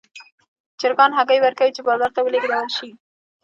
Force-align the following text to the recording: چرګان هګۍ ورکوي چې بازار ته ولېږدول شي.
چرګان 0.79 1.11
هګۍ 1.17 1.39
ورکوي 1.41 1.71
چې 1.75 1.81
بازار 1.87 2.11
ته 2.15 2.19
ولېږدول 2.23 2.67
شي. 2.77 2.89